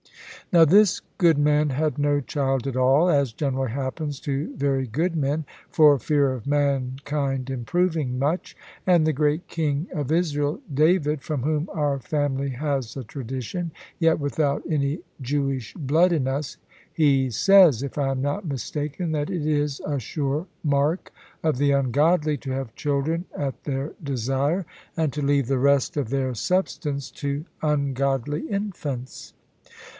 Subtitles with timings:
[0.51, 5.15] Now this good man had no child at all, as generally happens to very good
[5.15, 8.57] men, for fear of mankind improving much.
[8.85, 14.19] And the great king of Israel, David, from whom our family has a tradition yet
[14.19, 16.57] without any Jewish blood in us
[16.91, 21.13] he says (if I am not mistaken) that it is a sure mark
[21.43, 24.65] of the ungodly to have children at their desire,
[24.97, 29.33] and to leave the rest of their substance to ungodly infants.